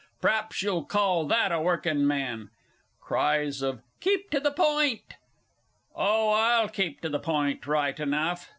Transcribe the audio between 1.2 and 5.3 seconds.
that a Workin' Man? (Cries of "Keep to the Point!")